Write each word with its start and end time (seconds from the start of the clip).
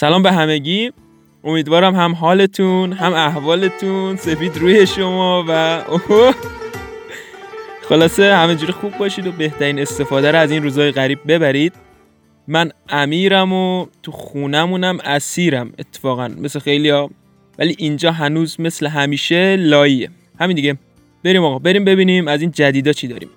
سلام 0.00 0.22
به 0.22 0.32
همگی. 0.32 0.92
امیدوارم 1.44 1.94
هم 1.94 2.14
حالتون 2.14 2.92
هم 2.92 3.12
احوالتون 3.12 4.16
سفید 4.16 4.56
روی 4.56 4.86
شما 4.86 5.44
و 5.48 5.82
خلاصه 7.88 8.34
همه 8.34 8.54
جوری 8.54 8.72
خوب 8.72 8.98
باشید 8.98 9.26
و 9.26 9.32
بهترین 9.32 9.78
استفاده 9.78 10.30
رو 10.30 10.38
از 10.38 10.50
این 10.50 10.62
روزای 10.62 10.90
غریب 10.90 11.18
ببرید. 11.28 11.72
من 12.48 12.70
امیرم 12.88 13.52
و 13.52 13.86
تو 14.02 14.12
خونمونم 14.12 14.98
اسیرم 15.04 15.72
اتفاقا. 15.78 16.28
مثل 16.28 16.58
خیلی 16.58 16.90
ها 16.90 17.10
ولی 17.58 17.74
اینجا 17.78 18.12
هنوز 18.12 18.60
مثل 18.60 18.86
همیشه 18.86 19.56
لاییه. 19.56 20.10
همین 20.40 20.56
دیگه. 20.56 20.76
بریم 21.24 21.44
آقا 21.44 21.58
بریم 21.58 21.84
ببینیم 21.84 22.28
از 22.28 22.40
این 22.40 22.50
جدیدا 22.50 22.92
چی 22.92 23.08
داریم. 23.08 23.28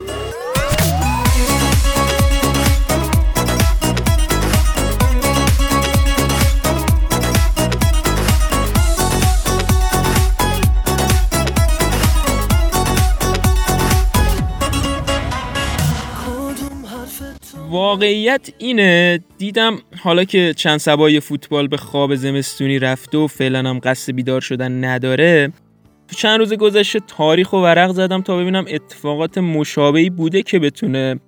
واقعیت 17.93 18.49
اینه. 18.57 19.19
دیدم 19.37 19.77
حالا 20.03 20.23
که 20.23 20.53
چند 20.57 20.77
سبای 20.77 21.19
فوتبال 21.19 21.67
به 21.67 21.77
خواب 21.77 22.15
زمستونی 22.15 22.79
رفته 22.79 23.17
و 23.17 23.27
فعلا 23.27 23.69
هم 23.69 23.79
قصد 23.83 24.13
بیدار 24.13 24.41
شدن 24.41 24.83
نداره 24.83 25.51
تو 26.07 26.15
چند 26.15 26.39
روز 26.39 26.53
گذشته 26.53 26.99
تاریخ 26.99 27.53
و 27.53 27.57
ورق 27.57 27.91
زدم 27.91 28.21
تا 28.21 28.37
ببینم 28.37 28.65
اتفاقات 28.67 29.37
مشابهی 29.37 30.09
بوده 30.09 30.41
که 30.41 30.59
بتونه 30.59 31.19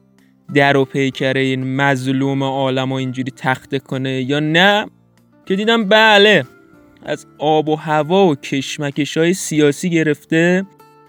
در 0.54 0.78
و 0.78 0.86
پیکره 0.86 1.42
این 1.42 1.76
مظلوم 1.76 2.44
عالم 2.44 2.92
و 2.92 2.95
اینجوری 2.95 3.32
تخته 3.38 3.80
کنه 3.80 4.22
یا 4.22 4.40
نه. 4.40 4.86
که 5.45 5.56
دیدم 5.56 5.90
بله 5.90 6.45
از 7.04 7.26
آب 7.38 7.70
و 7.70 7.76
هوا 7.76 8.28
و 8.28 8.36
کشمکش 8.36 9.17
های 9.17 9.34
سیاسی 9.34 9.89
گرفته 9.89 10.66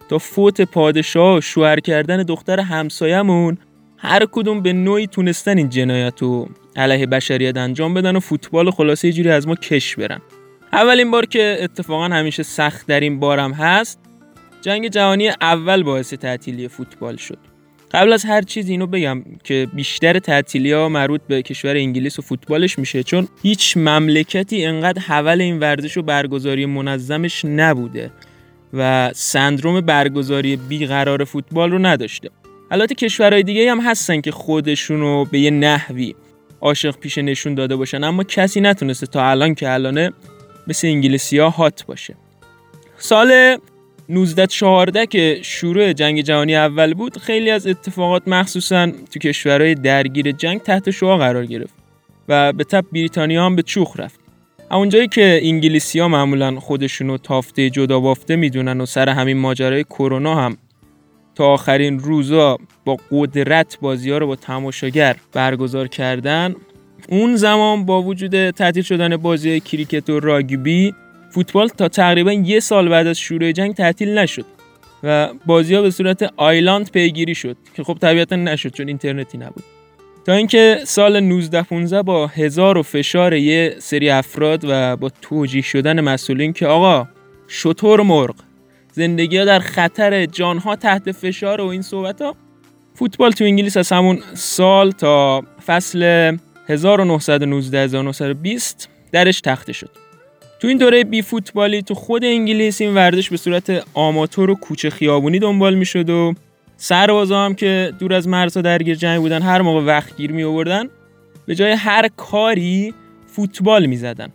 تا 0.08 0.18
فوت 0.18 0.60
پادشاه 0.60 1.40
شوهر 1.40 1.80
کردن 1.80 2.22
دختر 2.22 2.60
همسایمون 2.60 3.58
هر 3.98 4.26
کدوم 4.32 4.60
به 4.60 4.72
نوعی 4.72 5.06
تونستن 5.06 5.58
این 5.58 5.68
جنایت 5.68 6.22
رو 6.22 6.48
علیه 6.76 7.06
بشریت 7.06 7.56
انجام 7.56 7.94
بدن 7.94 8.16
و 8.16 8.20
فوتبال 8.20 8.70
خلاصه 8.70 9.12
جوری 9.12 9.30
از 9.30 9.48
ما 9.48 9.54
کش 9.54 9.96
برن. 9.96 10.20
اولین 10.72 11.10
بار 11.10 11.26
که 11.26 11.58
اتفاقا 11.60 12.04
همیشه 12.04 12.42
سخت 12.42 12.86
در 12.86 13.00
این 13.00 13.20
بارم 13.20 13.52
هست 13.52 14.00
جنگ 14.60 14.88
جهانی 14.88 15.28
اول 15.28 15.82
باعث 15.82 16.14
تعطیلی 16.14 16.68
فوتبال 16.68 17.16
شد. 17.16 17.38
قبل 17.90 18.12
از 18.12 18.24
هر 18.24 18.42
چیز 18.42 18.68
اینو 18.68 18.86
بگم 18.86 19.22
که 19.44 19.68
بیشتر 19.72 20.18
تعطیلی 20.18 20.72
ها 20.72 20.88
مربوط 20.88 21.20
به 21.28 21.42
کشور 21.42 21.76
انگلیس 21.76 22.18
و 22.18 22.22
فوتبالش 22.22 22.78
میشه 22.78 23.02
چون 23.02 23.28
هیچ 23.42 23.76
مملکتی 23.76 24.64
انقدر 24.64 25.02
حول 25.02 25.40
این 25.40 25.58
ورزش 25.58 25.96
و 25.96 26.02
برگزاری 26.02 26.66
منظمش 26.66 27.44
نبوده 27.44 28.10
و 28.72 29.10
سندروم 29.14 29.80
برگزاری 29.80 30.56
بیقرار 30.56 31.24
فوتبال 31.24 31.70
رو 31.70 31.78
نداشته. 31.78 32.30
البته 32.70 32.94
کشورهای 32.94 33.42
دیگه 33.42 33.70
هم 33.70 33.80
هستن 33.80 34.20
که 34.20 34.30
خودشونو 34.30 35.24
به 35.24 35.38
یه 35.38 35.50
نحوی 35.50 36.14
عاشق 36.60 36.96
پیش 36.96 37.18
نشون 37.18 37.54
داده 37.54 37.76
باشن 37.76 38.04
اما 38.04 38.24
کسی 38.24 38.60
نتونسته 38.60 39.06
تا 39.06 39.30
الان 39.30 39.54
که 39.54 39.70
الانه 39.70 40.12
مثل 40.66 40.86
انگلیسی 40.86 41.38
ها 41.38 41.50
هات 41.50 41.86
باشه. 41.86 42.16
سال 42.98 43.58
1914 44.08 45.06
که 45.06 45.38
شروع 45.42 45.92
جنگ 45.92 46.20
جهانی 46.20 46.56
اول 46.56 46.94
بود 46.94 47.18
خیلی 47.18 47.50
از 47.50 47.66
اتفاقات 47.66 48.28
مخصوصا 48.28 48.86
تو 48.86 49.18
کشورهای 49.18 49.74
درگیر 49.74 50.32
جنگ 50.32 50.60
تحت 50.62 50.90
شعا 50.90 51.16
قرار 51.16 51.46
گرفت 51.46 51.74
و 52.28 52.52
به 52.52 52.64
تب 52.64 52.84
بریتانیا 52.92 53.46
هم 53.46 53.56
به 53.56 53.62
چوخ 53.62 54.00
رفت. 54.00 54.20
اونجایی 54.70 55.08
که 55.08 55.40
انگلیسی 55.42 55.98
ها 55.98 56.08
معمولا 56.08 56.60
خودشونو 56.60 57.18
تافته 57.18 57.70
جدا 57.70 58.00
بافته 58.00 58.36
می‌دونن 58.36 58.80
و 58.80 58.86
سر 58.86 59.08
همین 59.08 59.36
ماجرای 59.36 59.84
کرونا 59.84 60.34
هم 60.34 60.56
تا 61.36 61.46
آخرین 61.46 61.98
روزا 61.98 62.58
با 62.84 62.96
قدرت 63.10 63.78
بازی 63.80 64.10
ها 64.10 64.18
رو 64.18 64.26
با 64.26 64.36
تماشاگر 64.36 65.16
برگزار 65.32 65.88
کردن 65.88 66.54
اون 67.08 67.36
زمان 67.36 67.86
با 67.86 68.02
وجود 68.02 68.50
تعطیل 68.50 68.82
شدن 68.82 69.16
بازی 69.16 69.60
کریکت 69.60 70.10
و 70.10 70.20
راگبی 70.20 70.94
فوتبال 71.30 71.68
تا 71.68 71.88
تقریبا 71.88 72.32
یه 72.32 72.60
سال 72.60 72.88
بعد 72.88 73.06
از 73.06 73.18
شروع 73.18 73.52
جنگ 73.52 73.74
تعطیل 73.74 74.18
نشد 74.18 74.44
و 75.02 75.28
بازی 75.46 75.74
ها 75.74 75.82
به 75.82 75.90
صورت 75.90 76.32
آیلاند 76.36 76.90
پیگیری 76.90 77.34
شد 77.34 77.56
که 77.74 77.84
خب 77.84 77.98
طبیعتا 78.00 78.36
نشد 78.36 78.68
چون 78.68 78.88
اینترنتی 78.88 79.38
نبود. 79.38 79.64
تا 80.26 80.32
اینکه 80.32 80.78
سال 80.84 81.16
1915 81.16 82.02
با 82.02 82.26
هزار 82.26 82.78
و 82.78 82.82
فشار 82.82 83.34
یه 83.34 83.74
سری 83.78 84.10
افراد 84.10 84.64
و 84.68 84.96
با 84.96 85.10
توجیه 85.22 85.62
شدن 85.62 86.00
مسئولین 86.00 86.52
که 86.52 86.66
آقا 86.66 87.08
شطور 87.48 88.02
مرغ. 88.02 88.34
زندگی 88.96 89.38
ها 89.38 89.44
در 89.44 89.58
خطر 89.58 90.26
جانها 90.26 90.76
تحت 90.76 91.12
فشار 91.12 91.60
و 91.60 91.66
این 91.66 91.82
صحبت 91.82 92.22
ها 92.22 92.36
فوتبال 92.94 93.30
تو 93.30 93.44
انگلیس 93.44 93.76
از 93.76 93.92
همون 93.92 94.22
سال 94.34 94.90
تا 94.90 95.42
فصل 95.66 96.36
1919-1920 96.36 96.38
درش 99.12 99.40
تخته 99.40 99.72
شد 99.72 99.90
تو 100.60 100.68
این 100.68 100.78
دوره 100.78 101.04
بی 101.04 101.22
فوتبالی 101.22 101.82
تو 101.82 101.94
خود 101.94 102.24
انگلیس 102.24 102.80
این 102.80 102.94
ورزش 102.94 103.30
به 103.30 103.36
صورت 103.36 103.84
آماتور 103.94 104.50
و 104.50 104.54
کوچه 104.54 104.90
خیابونی 104.90 105.38
دنبال 105.38 105.74
می 105.74 105.86
شد 105.86 106.10
و 106.10 106.34
سربازا 106.76 107.44
هم 107.44 107.54
که 107.54 107.92
دور 107.98 108.14
از 108.14 108.28
مرزها 108.28 108.60
درگیر 108.60 108.94
جنگ 108.94 109.20
بودن 109.20 109.42
هر 109.42 109.62
موقع 109.62 109.80
وقت 109.80 110.16
گیر 110.16 110.32
می 110.32 110.44
آوردن 110.44 110.88
به 111.46 111.54
جای 111.54 111.72
هر 111.72 112.08
کاری 112.16 112.94
فوتبال 113.26 113.86
می 113.86 113.96
زدن. 113.96 114.28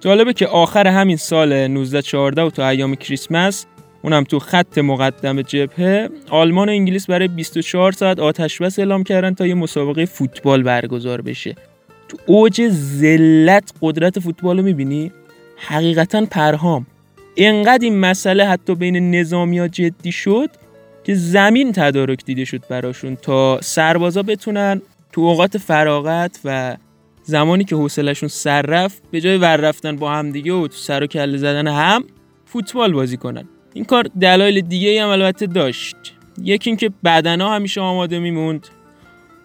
جالبه 0.00 0.32
که 0.32 0.46
آخر 0.46 0.86
همین 0.86 1.16
سال 1.16 1.52
1914 1.52 2.42
و 2.42 2.50
تا 2.50 2.68
ایام 2.68 2.94
کریسمس 2.94 3.66
اونم 4.02 4.24
تو 4.24 4.38
خط 4.38 4.78
مقدم 4.78 5.42
جبهه. 5.42 6.08
آلمان 6.30 6.68
و 6.68 6.72
انگلیس 6.72 7.06
برای 7.06 7.28
24 7.28 7.92
ساعت 7.92 8.18
آتش 8.18 8.62
بس 8.62 8.78
اعلام 8.78 9.02
کردن 9.02 9.34
تا 9.34 9.46
یه 9.46 9.54
مسابقه 9.54 10.04
فوتبال 10.04 10.62
برگزار 10.62 11.22
بشه. 11.22 11.54
تو 12.08 12.16
اوج 12.26 12.68
ذلت 12.68 13.72
قدرت 13.82 14.18
فوتبال 14.18 14.58
رو 14.58 14.64
می‌بینی؟ 14.64 15.12
حقیقتا 15.56 16.26
پرهام. 16.30 16.86
انقدر 17.36 17.84
این 17.84 18.00
مسئله 18.00 18.46
حتی 18.46 18.74
بین 18.74 19.14
نظامی 19.14 19.68
جدی 19.68 20.12
شد 20.12 20.50
که 21.04 21.14
زمین 21.14 21.72
تدارک 21.72 22.24
دیده 22.24 22.44
شد 22.44 22.62
براشون 22.68 23.16
تا 23.16 23.60
سربازا 23.60 24.22
بتونن 24.22 24.82
تو 25.12 25.20
اوقات 25.20 25.58
فراغت 25.58 26.40
و 26.44 26.76
زمانی 27.22 27.64
که 27.64 27.76
حوصلشون 27.76 28.28
سر 28.28 28.62
رفت 28.62 29.02
به 29.10 29.20
جای 29.20 29.36
ور 29.36 29.56
رفتن 29.56 29.96
با 29.96 30.10
هم 30.10 30.30
دیگه 30.30 30.52
و 30.52 30.68
تو 30.68 30.76
سر 30.76 31.02
و 31.02 31.06
کله 31.06 31.38
زدن 31.38 31.66
هم 31.66 32.04
فوتبال 32.44 32.92
بازی 32.92 33.16
کنن. 33.16 33.48
این 33.74 33.84
کار 33.84 34.06
دلایل 34.20 34.60
دیگه 34.60 35.02
هم 35.02 35.08
البته 35.08 35.46
داشت. 35.46 35.96
یکی 36.42 36.70
اینکه 36.70 36.90
بدنا 37.04 37.54
همیشه 37.54 37.80
آماده 37.80 38.18
میموند 38.18 38.66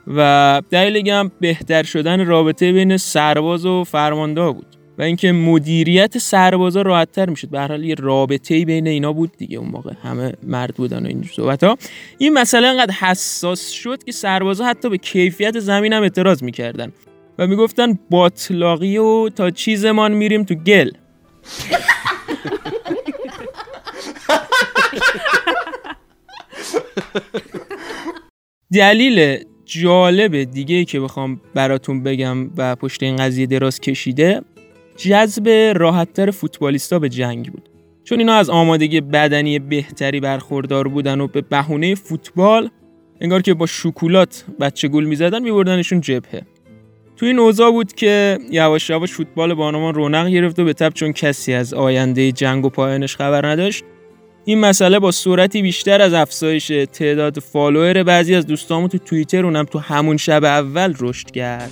و 0.07 0.61
دلیل 0.69 1.09
هم 1.09 1.31
بهتر 1.39 1.83
شدن 1.83 2.25
رابطه 2.25 2.71
بین 2.71 2.97
سرباز 2.97 3.65
و 3.65 3.83
فرمانده 3.83 4.51
بود 4.51 4.65
و 4.97 5.01
اینکه 5.01 5.31
مدیریت 5.31 6.17
سربازا 6.17 6.81
راحتتر 6.81 7.29
می‌شد. 7.29 7.49
به 7.49 7.59
هر 7.59 7.67
حال 7.67 7.83
یه 7.83 7.95
رابطه 7.95 8.65
بین 8.65 8.87
اینا 8.87 9.13
بود 9.13 9.31
دیگه. 9.37 9.57
اون 9.57 9.69
موقع 9.69 9.91
همه 10.03 10.33
مرد 10.43 10.75
بودن 10.75 11.03
و 11.03 11.07
این 11.07 11.23
صحبت 11.35 11.63
ها 11.63 11.77
این 12.17 12.33
مسئله 12.33 12.67
انقدر 12.67 12.93
حساس 12.93 13.69
شد 13.69 14.03
که 14.03 14.11
سربازا 14.11 14.65
حتی 14.65 14.89
به 14.89 14.97
کیفیت 14.97 15.59
زمین 15.59 15.93
هم 15.93 16.01
اعتراض 16.01 16.43
می‌کردن 16.43 16.91
و 17.39 17.47
می‌گفتن 17.47 17.99
باطلاقی 18.09 18.97
و 18.97 19.29
تا 19.29 19.49
چیزمان 19.51 20.11
میریم 20.11 20.43
تو 20.43 20.55
گل. 20.55 20.91
دلیل 28.73 29.43
جالب 29.65 30.43
دیگه 30.43 30.85
که 30.85 30.99
بخوام 30.99 31.41
براتون 31.53 32.03
بگم 32.03 32.49
و 32.57 32.75
پشت 32.75 33.03
این 33.03 33.15
قضیه 33.15 33.45
دراز 33.45 33.79
کشیده 33.79 34.41
جذب 34.97 35.73
راحتتر 35.75 36.31
فوتبالیستا 36.31 36.99
به 36.99 37.09
جنگ 37.09 37.51
بود. 37.51 37.69
چون 38.03 38.19
اینا 38.19 38.33
از 38.33 38.49
آمادگی 38.49 39.01
بدنی 39.01 39.59
بهتری 39.59 40.19
برخوردار 40.19 40.87
بودن 40.87 41.21
و 41.21 41.27
به 41.27 41.41
بهونه 41.41 41.95
فوتبال 41.95 42.69
انگار 43.21 43.41
که 43.41 43.53
با 43.53 43.65
شکولات 43.65 44.45
بچه 44.59 44.87
گل 44.87 45.03
می‌زدن 45.03 45.43
میبردنشون 45.43 46.01
جبهه. 46.01 46.41
تو 47.17 47.25
این 47.25 47.39
اوضاع 47.39 47.71
بود 47.71 47.93
که 47.93 48.39
یواش 48.51 48.89
یواش 48.89 49.11
فوتبال 49.11 49.53
بانوان 49.53 49.93
رونق 49.93 50.27
گرفت 50.27 50.59
و 50.59 50.65
به 50.65 50.73
تب 50.73 50.93
چون 50.93 51.13
کسی 51.13 51.53
از 51.53 51.73
آینده 51.73 52.31
جنگ 52.31 52.65
و 52.65 52.69
پایانش 52.69 53.15
خبر 53.15 53.45
نداشت 53.47 53.83
این 54.47 54.59
مسئله 54.59 54.99
با 54.99 55.11
صورتی 55.11 55.61
بیشتر 55.61 56.01
از 56.01 56.13
افزایش 56.13 56.71
تعداد 56.93 57.39
فالوور 57.39 58.03
بعضی 58.03 58.35
از 58.35 58.47
دوستامون 58.47 58.89
تو 58.89 58.97
توییتر 58.97 59.45
اونم 59.45 59.65
تو 59.65 59.79
همون 59.79 60.17
شب 60.17 60.43
اول 60.43 60.93
رشد 60.99 61.31
کرد. 61.31 61.71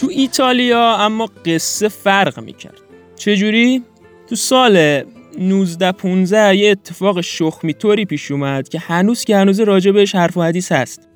تو 0.00 0.08
ایتالیا 0.10 0.96
اما 0.96 1.30
قصه 1.44 1.88
فرق 1.88 2.40
می‌کرد. 2.40 2.85
چجوری؟ 3.26 3.82
تو 4.28 4.36
سال 4.36 5.02
19 5.38 5.92
15 5.92 6.56
یه 6.56 6.70
اتفاق 6.70 7.20
شخمی 7.20 7.72
طوری 7.72 8.04
پیش 8.04 8.30
اومد 8.30 8.68
که 8.68 8.78
هنوز 8.78 9.24
که 9.24 9.36
هنوز 9.36 9.60
راجبش 9.60 10.14
حرف 10.14 10.36
و 10.36 10.42
حدیث 10.42 10.72
هست. 10.72 11.08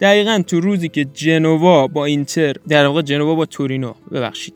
دقیقا 0.00 0.42
تو 0.46 0.60
روزی 0.60 0.88
که 0.88 1.04
جنوا 1.04 1.86
با 1.86 2.04
اینتر 2.04 2.52
در 2.68 2.86
واقع 2.86 3.02
جنوا 3.02 3.34
با 3.34 3.46
تورینو 3.46 3.92
ببخشید. 4.12 4.54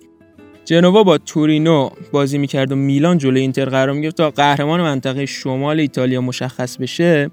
جنوا 0.65 1.03
با 1.03 1.19
تورینو 1.19 1.91
بازی 2.13 2.39
می‌کرد 2.39 2.73
و 2.73 2.77
میلان 2.77 3.19
جلوی 3.19 3.41
اینتر 3.41 3.65
قرار 3.65 3.93
می‌گرفت 3.93 4.17
تا 4.17 4.31
قهرمان 4.31 4.81
منطقه 4.81 5.27
شمال 5.27 5.81
ایتالیا 5.81 6.21
مشخص 6.21 6.77
بشه. 6.77 7.31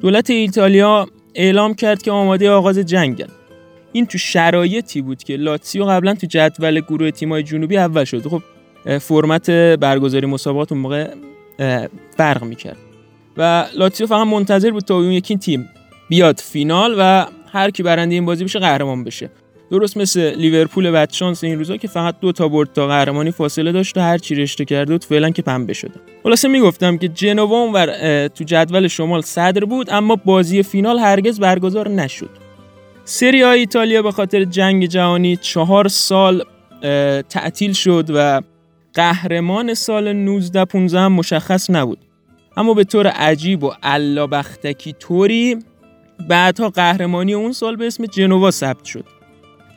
دولت 0.00 0.30
ایتالیا 0.30 1.08
اعلام 1.34 1.74
کرد 1.74 2.02
که 2.02 2.10
آماده 2.10 2.50
آغاز 2.50 2.78
جنگن 2.78 3.28
این 3.92 4.06
تو 4.06 4.18
شرایطی 4.18 5.02
بود 5.02 5.24
که 5.24 5.36
لاتسیو 5.36 5.84
قبلا 5.84 6.14
تو 6.14 6.26
جدول 6.26 6.80
گروه 6.80 7.10
تیمای 7.10 7.42
جنوبی 7.42 7.76
اول 7.76 8.04
شد. 8.04 8.28
خب 8.28 8.42
فرمت 9.00 9.50
برگزاری 9.50 10.26
مسابقات 10.26 10.72
اون 10.72 10.80
موقع 10.80 11.08
فرق 12.16 12.44
می‌کرد. 12.44 12.76
و 13.36 13.66
لاتسیو 13.74 14.06
فقط 14.06 14.26
منتظر 14.26 14.70
بود 14.70 14.82
تا 14.82 14.94
اون 14.94 15.10
یکی 15.10 15.36
تیم 15.36 15.68
بیاد 16.08 16.40
فینال 16.40 16.94
و 16.98 17.26
هر 17.52 17.70
کی 17.70 17.82
برنده 17.82 18.14
این 18.14 18.24
بازی 18.24 18.44
بشه 18.44 18.58
قهرمان 18.58 19.04
بشه. 19.04 19.30
درست 19.70 19.96
مثل 19.96 20.34
لیورپول 20.34 20.90
بدشانس 20.90 21.44
این 21.44 21.58
روزا 21.58 21.76
که 21.76 21.88
فقط 21.88 22.20
دو 22.20 22.32
تا 22.32 22.48
برد 22.48 22.72
تا 22.72 22.86
قهرمانی 22.86 23.30
فاصله 23.30 23.72
داشت 23.72 23.96
و 23.96 24.00
هر 24.00 24.18
چی 24.18 24.34
رشته 24.34 24.64
کرده 24.64 24.92
بود 24.92 25.04
فعلا 25.04 25.30
که 25.30 25.42
پنبه 25.42 25.72
شده. 25.72 25.94
خلاصه 26.22 26.48
می‌گفتم 26.48 26.98
که 26.98 27.08
جنوا 27.08 27.56
اونور 27.56 27.86
تو 28.28 28.44
جدول 28.44 28.88
شمال 28.88 29.20
صدر 29.20 29.64
بود 29.64 29.88
اما 29.90 30.16
بازی 30.16 30.62
فینال 30.62 30.98
هرگز 30.98 31.40
برگزار 31.40 31.88
نشد. 31.88 32.30
سری 33.04 33.44
ایتالیا 33.44 34.02
به 34.02 34.12
خاطر 34.12 34.44
جنگ 34.44 34.86
جهانی 34.86 35.36
چهار 35.36 35.88
سال 35.88 36.44
تعطیل 37.28 37.72
شد 37.72 38.10
و 38.14 38.40
قهرمان 38.96 39.74
سال 39.74 40.12
19 40.12 40.64
15 40.64 41.00
هم 41.00 41.12
مشخص 41.12 41.70
نبود. 41.70 41.98
اما 42.56 42.74
به 42.74 42.84
طور 42.84 43.06
عجیب 43.06 43.64
و 43.64 43.70
بختکی 44.26 44.92
طوری 44.92 45.56
بعدها 46.28 46.68
قهرمانی 46.68 47.34
اون 47.34 47.52
سال 47.52 47.76
به 47.76 47.86
اسم 47.86 48.06
جنوا 48.06 48.50
ثبت 48.50 48.84
شد. 48.84 49.04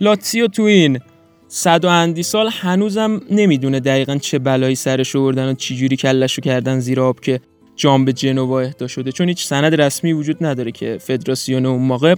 لاتسیو 0.01 0.47
تو 0.47 0.63
این 0.63 0.99
صد 1.47 1.85
و 1.85 1.87
اندی 1.87 2.23
سال 2.23 2.49
هنوزم 2.53 3.21
نمی‌دونه 3.31 3.79
دقیقا 3.79 4.17
چه 4.17 4.39
بلایی 4.39 4.75
سرش 4.75 5.15
آوردن 5.15 5.49
و 5.49 5.53
چجوری 5.53 5.95
کلشو 5.95 6.41
کردن 6.41 6.79
زیر 6.79 7.01
آب 7.01 7.19
که 7.19 7.39
جام 7.75 8.05
به 8.05 8.13
جنوا 8.13 8.59
اهدا 8.61 8.87
شده. 8.87 9.11
چون 9.11 9.27
هیچ 9.27 9.45
سند 9.45 9.81
رسمی 9.81 10.13
وجود 10.13 10.45
نداره 10.45 10.71
که 10.71 10.97
فدراسیون 11.01 11.65
اون 11.65 11.81
موقع 11.81 12.15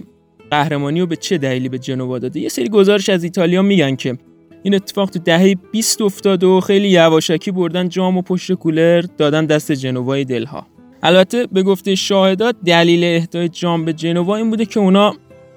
قهرمانی 0.50 1.00
رو 1.00 1.06
به 1.06 1.16
چه 1.16 1.38
دلیلی 1.38 1.68
به 1.68 1.78
جنوا 1.78 2.18
داده. 2.18 2.40
یه 2.40 2.48
سری 2.48 2.68
گزارش 2.68 3.08
از 3.08 3.24
ایتالیا 3.24 3.62
میگن 3.62 3.96
که 3.96 4.18
این 4.62 4.74
اتفاق 4.74 5.10
تو 5.10 5.18
دهه 5.18 5.54
20 5.72 6.02
افتاد 6.02 6.44
و 6.44 6.60
خیلی 6.60 6.88
یواشکی 6.88 7.50
بردن 7.50 7.88
جام 7.88 8.16
و 8.16 8.22
پشت 8.22 8.52
کولر 8.52 9.04
دادن 9.18 9.46
دست 9.46 9.72
جنوای 9.72 10.24
دلها. 10.24 10.66
البته 11.02 11.46
به 11.46 11.62
گفته 11.62 11.94
شاهدات 11.94 12.56
دلیل 12.64 13.04
اهدای 13.04 13.48
جام 13.48 13.84
به 13.84 13.92
جنوا 13.92 14.36
این 14.36 14.50
بوده 14.50 14.64
که 14.64 14.80
اونا 14.80 15.14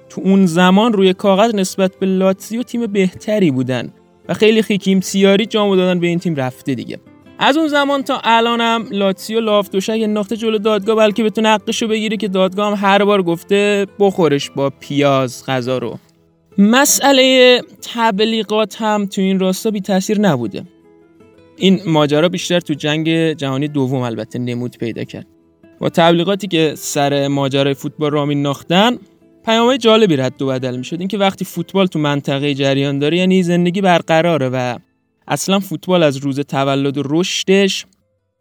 تو 0.08 0.20
اون 0.24 0.46
زمان 0.46 0.92
روی 0.92 1.12
کاغذ 1.12 1.54
نسبت 1.54 1.96
به 2.00 2.06
لاتزیو 2.06 2.62
تیم 2.62 2.86
بهتری 2.86 3.50
بودن 3.50 3.92
و 4.28 4.34
خیلی 4.34 4.62
خیکیم 4.62 5.00
سیاری 5.00 5.46
جامو 5.46 5.76
دادن 5.76 6.00
به 6.00 6.06
این 6.06 6.18
تیم 6.18 6.34
رفته 6.34 6.74
دیگه. 6.74 6.98
از 7.38 7.56
اون 7.56 7.68
زمان 7.68 8.02
تا 8.02 8.20
الانم 8.24 8.86
لاتسیو 8.90 9.40
لاف 9.40 9.70
دوشک 9.70 9.98
انداخته 10.02 10.36
جلو 10.36 10.58
دادگاه 10.58 10.96
بلکه 10.96 11.24
بتونه 11.24 11.48
حقشو 11.48 11.88
بگیره 11.88 12.16
که 12.16 12.28
دادگاه 12.28 12.66
هم 12.66 12.88
هر 12.88 13.04
بار 13.04 13.22
گفته 13.22 13.86
بخورش 13.98 14.50
با 14.50 14.70
پیاز 14.80 15.44
غذا 15.46 15.78
رو. 15.78 15.98
مسئله 16.58 17.60
تبلیغات 17.94 18.76
هم 18.78 19.06
تو 19.06 19.20
این 19.20 19.38
راستا 19.38 19.70
بی 19.70 19.80
تاثیر 19.80 20.20
نبوده. 20.20 20.62
این 21.56 21.80
ماجرا 21.86 22.28
بیشتر 22.28 22.60
تو 22.60 22.74
جنگ 22.74 23.32
جهانی 23.32 23.68
دوم 23.68 24.00
البته 24.00 24.38
نمود 24.38 24.76
پیدا 24.78 25.04
کرد. 25.04 25.26
با 25.78 25.88
تبلیغاتی 25.88 26.48
که 26.48 26.74
سر 26.76 27.28
ماجرای 27.28 27.74
فوتبال 27.74 28.10
را 28.10 28.24
ناختن 28.24 28.98
پیامهای 29.44 29.78
جالبی 29.78 30.16
رد 30.16 30.42
و 30.42 30.46
بدل 30.46 30.76
می‌شد. 30.76 30.98
اینکه 30.98 31.18
وقتی 31.18 31.44
فوتبال 31.44 31.86
تو 31.86 31.98
منطقه 31.98 32.54
جریان 32.54 32.98
داره 32.98 33.18
یعنی 33.18 33.42
زندگی 33.42 33.80
برقراره 33.80 34.48
و 34.48 34.78
اصلا 35.28 35.58
فوتبال 35.58 36.02
از 36.02 36.16
روز 36.16 36.40
تولد 36.40 36.98
و 36.98 37.02
رشدش 37.04 37.86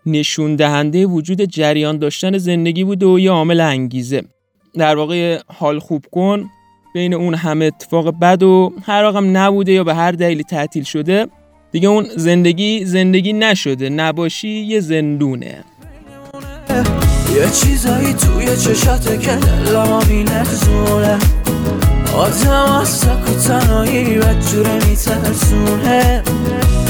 نشون 0.06 0.56
دهنده 0.56 1.06
وجود 1.06 1.41
جریان 1.41 1.97
داشتن 1.97 2.38
زندگی 2.38 2.83
بوده 2.83 3.06
و 3.06 3.19
یه 3.19 3.31
عامل 3.31 3.59
انگیزه. 3.59 4.23
در 4.73 4.95
واقع 4.95 5.39
حال 5.47 5.79
خوب 5.79 6.06
کن 6.11 6.50
بین 6.95 7.13
اون 7.13 7.33
همه 7.33 7.65
اتفاق 7.65 8.19
بد 8.19 8.44
و 8.44 8.74
هر 8.86 9.03
رقم 9.03 9.38
نبوده 9.38 9.71
یا 9.71 9.83
به 9.83 9.95
هر 9.95 10.12
دلیلی 10.12 10.44
تعطیل 10.44 10.83
شده 10.83 11.27
دیگه 11.71 11.88
اون 11.88 12.06
زندگی 12.18 12.86
زندگی 12.86 13.33
نشده 13.33 13.89
نباشی 13.89 14.47
یه 14.47 14.80
زندونه. 14.80 15.63
یه 17.36 17.50
چیزایی 17.62 18.13
توی 18.13 18.57
چشات 18.57 19.19
که 19.19 19.36
دلما 19.36 20.03
نرزونه 20.09 21.18
آدم 22.18 22.71
از 22.81 22.89
سک 22.89 23.30
و 23.30 23.33
تنهایی 23.47 24.18
و 24.18 24.33
جوره 24.51 24.74
میترسونه. 24.89 26.24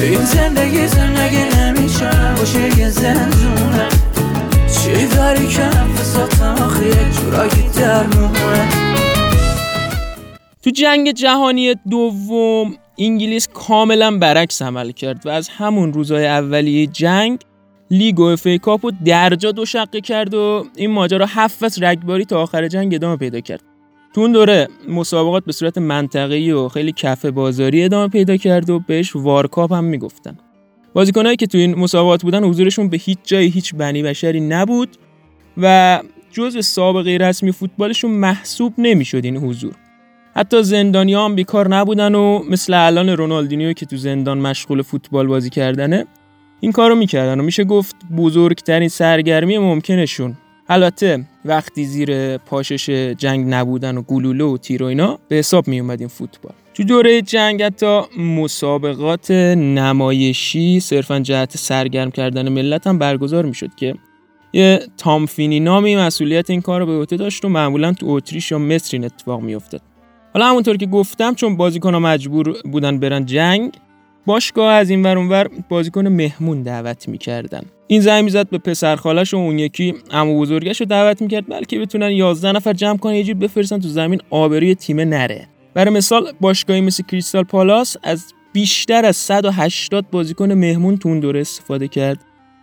این 0.02 0.25
زندگی 0.25 0.88
زندگی 0.88 1.44
نمیشه 1.57 2.10
باشه 2.38 2.80
یه 2.80 2.90
زندونه. 2.90 3.88
چی 4.68 5.07
داری 5.07 5.48
که 5.48 5.62
نفساتم 5.62 6.63
آخه 6.63 6.88
یک 6.88 7.22
جورایی 7.22 7.69
درمونه 7.75 9.15
تو 10.66 10.72
جنگ 10.72 11.12
جهانی 11.12 11.76
دوم 11.90 12.76
انگلیس 12.98 13.48
کاملا 13.48 14.18
برعکس 14.18 14.62
عمل 14.62 14.92
کرد 14.92 15.26
و 15.26 15.30
از 15.30 15.50
همون 15.50 15.94
روزهای 15.94 16.26
اولیه 16.26 16.88
جنگ 16.88 17.40
لیگ 17.92 18.20
و 18.20 18.24
افی 18.24 18.60
کاپ 18.60 18.86
و 18.86 18.92
درجا 19.06 19.52
دو 19.52 19.66
شقه 19.66 20.02
کرد 20.02 20.34
و 20.34 20.66
این 20.76 20.92
ماجرا 20.92 21.26
هفت 21.26 21.60
فصل 21.60 21.86
رگباری 21.86 22.26
تا 22.26 22.42
آخر 22.42 22.68
جنگ 22.68 22.96
ادامه 22.96 23.18
پیدا 23.18 23.40
کرد. 23.40 23.64
تو 24.16 24.22
اون 24.22 24.32
دوره 24.32 24.68
مسابقات 24.90 25.46
به 25.46 25.52
صورت 25.52 25.78
منطقه‌ای 25.78 26.52
و 26.52 26.68
خیلی 26.68 26.92
کف 26.92 27.26
بازاری 27.26 27.84
ادامه 27.84 28.08
پیدا 28.08 28.38
کرد 28.38 28.70
و 28.70 28.80
بهش 28.80 29.16
وارکاپ 29.16 29.74
هم 29.74 29.84
می‌گفتن. 29.84 30.38
بازیکنایی 30.94 31.36
که 31.36 31.48
تو 31.48 31.58
این 31.58 31.76
مسابقات 31.76 32.24
بودن 32.24 32.44
حضورشون 32.44 32.90
به 32.90 32.98
هیچ 32.98 33.18
جایی 33.24 33.50
هیچ 33.50 33.76
بنی 33.76 34.04
بشری 34.04 34.40
نبود 34.40 34.90
و 35.58 36.00
جزء 36.32 36.62
سابقه 36.62 37.18
رسمی 37.18 37.52
فوتبالشون 37.52 38.12
محسوب 38.12 38.74
نمی‌شد 38.78 39.26
این 39.26 39.38
حضور. 39.38 39.74
حتی 40.38 40.64
زندانی 40.64 41.14
هم 41.14 41.36
بیکار 41.36 41.76
نبودن 41.76 42.16
و 42.16 42.44
مثل 42.50 42.74
الان 42.74 43.10
رونالدینیو 43.10 43.74
که 43.74 43.86
تو 43.86 43.98
زندان 43.98 44.38
مشغول 44.38 44.81
فوتبال 44.81 45.28
بازی 45.28 45.50
کردنه 45.50 46.06
این 46.59 46.71
کارو 46.71 46.95
می‌کردن 46.95 47.40
و 47.40 47.44
میشه 47.44 47.64
گفت 47.64 47.95
بزرگترین 48.18 48.90
سرگرمی 48.90 49.57
ممکنشون. 49.57 50.38
البته 50.69 51.26
وقتی 51.45 51.86
زیر 51.86 52.38
پاشش 52.38 52.90
جنگ 52.90 53.54
نبودن 53.54 53.98
و 53.98 54.02
گلوله 54.02 54.44
و 54.44 54.57
تیر 54.57 54.83
و 54.83 54.86
اینا 54.86 55.19
به 55.28 55.36
حساب 55.36 55.68
می 55.68 56.07
فوتبال. 56.07 56.54
تو 56.74 56.83
دوره 56.83 57.21
جنگ 57.21 57.64
حتی 57.64 58.02
مسابقات 58.18 59.31
نمایشی 59.31 60.80
صرفا 60.80 61.19
جهت 61.19 61.57
سرگرم 61.57 62.12
کردن 62.12 62.50
ملت 62.50 62.88
هم 62.88 63.00
برگزار 63.00 63.45
می‌شد 63.45 63.76
که 63.76 63.95
یه 64.54 64.80
تامفینی 64.98 65.59
نامی 65.59 65.95
مسئولیت 65.95 66.50
این 66.50 66.62
کار 66.62 66.80
رو 66.80 66.86
به 66.86 66.92
عهده 66.92 67.18
داشت 67.18 67.45
و 67.45 67.50
معمولا 67.50 67.94
تو 67.94 68.09
اتریش 68.09 68.52
یا 68.52 68.59
مصر 68.59 68.90
این 68.98 69.06
اتفاق 69.06 69.42
میافتاد. 69.42 69.81
حالا 70.35 70.47
همونطور 70.47 70.77
که 70.77 70.85
گفتم 70.85 71.33
چون 71.33 71.57
بازیکنها 71.57 71.99
مجبور 71.99 72.56
بودن 72.71 72.99
برن 72.99 73.25
جنگ 73.25 73.71
باشگاه 74.25 74.73
از 74.73 74.89
این 74.89 75.04
ور 75.04 75.18
اونور 75.18 75.49
بازیکن 75.69 76.07
مهمون 76.07 76.61
دعوت 76.61 77.07
می‌کردن. 77.07 77.61
این 77.87 78.01
زنگ 78.01 78.23
می‌زد 78.23 78.49
به 78.49 78.57
پسر 78.57 78.95
خالش 78.95 79.33
و 79.33 79.37
اون 79.37 79.59
یکی 79.59 79.94
عمو 80.11 80.39
بزرگش 80.39 80.80
رو 80.80 80.85
دعوت 80.85 81.21
می‌کرد 81.21 81.49
بلکه 81.49 81.80
بتونن 81.80 82.11
11 82.11 82.51
نفر 82.51 82.73
جمع 82.73 82.97
کنن 82.97 83.15
یه 83.15 83.23
جور 83.23 83.35
بفرستن 83.35 83.80
تو 83.80 83.87
زمین 83.87 84.21
آبروی 84.30 84.75
تیم 84.75 84.99
نره. 84.99 85.47
برای 85.73 85.94
مثال 85.94 86.31
باشگاهی 86.42 86.81
مثل 86.81 87.04
کریستال 87.04 87.44
پالاس 87.44 87.97
از 88.04 88.25
بیشتر 88.54 89.06
از 89.06 89.15
180 89.15 90.06
بازیکن 90.11 90.51
مهمون 90.51 90.97
تو 90.97 91.09
اون 91.09 91.19
دوره 91.19 91.42
استفاده 91.42 91.87
کرد 91.87 92.19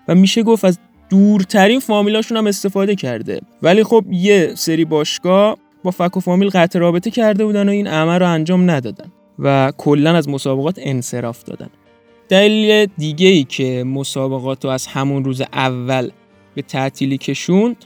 و 0.09 0.15
میشه 0.15 0.43
گفت 0.43 0.65
از 0.65 0.79
دورترین 1.11 1.81
فامیلاشون 1.81 2.37
هم 2.37 2.47
استفاده 2.47 2.95
کرده. 2.95 3.41
ولی 3.63 3.85
خب 3.85 4.05
یه 4.11 4.53
سری 4.55 4.85
باشگاه 4.85 5.57
با 5.83 5.91
فک 5.91 6.17
و 6.17 6.21
فامیل 6.21 6.51
قطع 6.51 6.79
رابطه 6.79 7.11
کرده 7.11 7.45
بودن 7.45 7.69
و 7.69 7.73
این 7.73 7.87
عمل 7.87 8.19
رو 8.19 8.29
انجام 8.29 8.71
ندادن 8.71 9.13
و 9.39 9.73
کلا 9.77 10.17
از 10.17 10.29
مسابقات 10.29 10.79
انصراف 10.83 11.43
دادن. 11.45 11.69
دلیل 12.29 12.87
دیگه 12.99 13.29
ای 13.29 13.45
که 13.45 13.85
مسابقات 13.85 14.65
رو 14.65 14.71
از 14.71 14.87
همون 14.87 15.25
روز 15.25 15.43
اول 15.53 16.11
به 16.55 16.63
تعطیلی 16.63 17.19
کشوند 17.19 17.77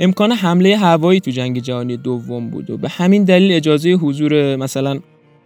امکان 0.00 0.32
حمله 0.32 0.76
هوایی 0.76 1.20
تو 1.20 1.30
جنگ 1.30 1.58
جهانی 1.58 1.96
دوم 1.96 2.50
بود 2.50 2.70
و 2.70 2.76
به 2.76 2.88
همین 2.88 3.24
دلیل 3.24 3.52
اجازه 3.52 3.90
حضور 3.90 4.56
مثلا 4.56 5.00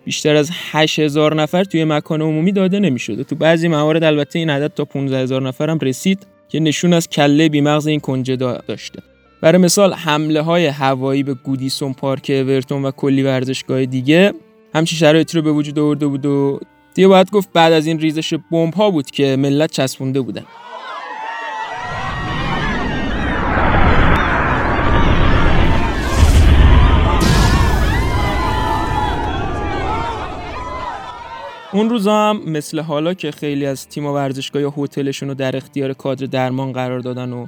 بیشتر 0.04 0.36
از 0.36 0.50
8000 0.72 1.34
نفر 1.34 1.64
توی 1.64 1.84
مکان 1.84 2.22
عمومی 2.22 2.52
داده 2.52 2.78
نمی‌شد. 2.78 3.22
تو 3.22 3.36
بعضی 3.36 3.68
موارد 3.68 4.04
البته 4.04 4.38
این 4.38 4.50
عدد 4.50 4.74
تا 4.74 4.84
15000 4.84 5.42
نفر 5.42 5.70
هم 5.70 5.78
رسید 5.78 6.26
که 6.48 6.60
نشون 6.60 6.92
از 6.92 7.08
کله 7.08 7.48
بیمغز 7.48 7.86
این 7.86 8.00
کنجه 8.00 8.36
داشته. 8.36 9.02
برای 9.42 9.58
مثال 9.58 9.92
حمله 9.94 10.40
های 10.40 10.66
هوایی 10.66 11.22
به 11.22 11.34
گودیسون 11.34 11.92
پارک 11.92 12.26
اورتون 12.30 12.84
و 12.84 12.90
کلی 12.90 13.22
ورزشگاه 13.22 13.86
دیگه 13.86 14.32
همچین 14.74 14.98
شرایطی 14.98 15.36
رو 15.38 15.42
به 15.42 15.52
وجود 15.52 15.78
آورده 15.78 16.06
بود 16.06 16.26
و 16.26 16.60
دیگه 16.94 17.08
باید 17.08 17.30
گفت 17.30 17.52
بعد 17.52 17.72
از 17.72 17.86
این 17.86 18.00
ریزش 18.00 18.34
بمب 18.34 18.74
ها 18.74 18.90
بود 18.90 19.10
که 19.10 19.36
ملت 19.36 19.70
چسبونده 19.70 20.20
بودن. 20.20 20.44
اون 31.72 31.90
روزا 31.90 32.30
هم 32.30 32.40
مثل 32.46 32.80
حالا 32.80 33.14
که 33.14 33.30
خیلی 33.30 33.66
از 33.66 33.88
تیم 33.88 34.06
ورزشگاه 34.06 34.62
یا 34.62 34.74
هتلشون 34.76 35.28
رو 35.28 35.34
در 35.34 35.56
اختیار 35.56 35.92
کادر 35.92 36.26
درمان 36.26 36.72
قرار 36.72 37.00
دادن 37.00 37.32
و 37.32 37.46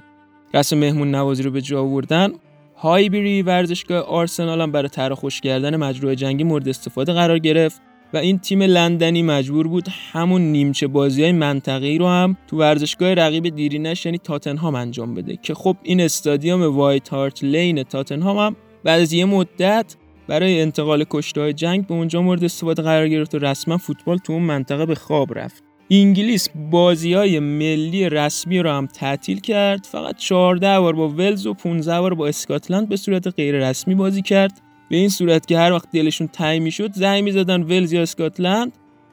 رسم 0.55 0.79
مهمون 0.79 1.15
نوازی 1.15 1.43
رو 1.43 1.51
به 1.51 1.61
جا 1.61 1.81
آوردن. 1.81 2.33
هایبری 2.77 3.43
ورزشگاه 3.43 3.99
آرسنال 3.99 4.61
هم 4.61 4.73
برای 4.73 4.89
طرح 4.89 5.15
خوش 5.15 5.41
کردن 5.41 5.77
مجروح 5.77 6.15
جنگی 6.15 6.45
مورد 6.45 6.69
استفاده 6.69 7.13
قرار 7.13 7.39
گرفت 7.39 7.83
و 8.13 8.17
این 8.17 8.39
تیم 8.39 8.63
لندنی 8.63 9.23
مجبور 9.23 9.69
بود 9.69 9.89
همون 10.13 10.43
نیمچه 10.43 10.87
بازی 10.87 11.23
های 11.23 11.33
منطقی 11.33 11.99
رو 11.99 12.07
هم 12.07 12.37
تو 12.47 12.59
ورزشگاه 12.59 13.15
رقیب 13.15 13.49
دیرینش 13.49 14.07
یعنی 14.07 14.19
تاتنهام 14.19 14.75
انجام 14.75 15.15
بده. 15.15 15.37
که 15.37 15.55
خب 15.55 15.77
این 15.83 16.01
استادیوم 16.01 16.77
وایت 16.77 17.09
هارت 17.09 17.45
لین 17.45 17.83
تاتنهام 17.83 18.39
هم 18.39 18.57
بعد 18.85 19.01
از 19.01 19.13
یه 19.13 19.25
مدت 19.25 19.97
برای 20.29 20.61
انتقال 20.61 21.05
کشته 21.11 21.53
جنگ 21.53 21.87
به 21.87 21.95
اونجا 21.95 22.23
مورد 22.23 22.45
استفاده 22.45 22.83
قرار 22.83 23.09
گرفت 23.09 23.35
و 23.35 23.39
رسما 23.39 23.77
فوتبال 23.77 24.19
تو 24.19 24.33
اون 24.33 24.43
منطقه 24.43 24.87
به 24.87 24.95
خواب 24.95 25.39
رفت. 25.39 25.64
انگلیس 25.91 26.49
بازی 26.71 27.13
های 27.13 27.39
ملی 27.39 28.09
رسمی 28.09 28.59
رو 28.59 28.71
هم 28.71 28.87
تعطیل 28.87 29.41
کرد. 29.41 29.87
فقط 29.93 30.17
14 30.17 30.81
بار 30.81 30.93
با 30.93 31.09
ولز 31.09 31.47
و 31.47 31.55
15 31.55 32.01
بار 32.01 32.15
با 32.15 32.29
اسکاتلند 32.29 32.89
به 32.89 32.97
صورت 32.97 33.27
غیر 33.27 33.69
رسمی 33.69 33.95
بازی 33.95 34.23
کرد. 34.23 34.61
به 34.91 34.97
این 34.97 35.09
صورت 35.09 35.47
که 35.47 35.59
هر 35.59 35.73
وقت 35.73 35.91
دلشون 35.93 36.29
تنگ 36.29 36.63
می‌شد 36.63 36.93
زنگ 36.93 37.25
می‌زدن 37.25 37.63
ولز 37.63 37.93
یا 37.93 38.03
اسکاتلند. 38.03 38.73